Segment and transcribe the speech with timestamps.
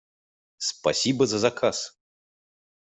[0.69, 1.77] Спасибо за заказ!